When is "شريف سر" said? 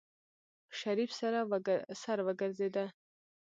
0.81-2.17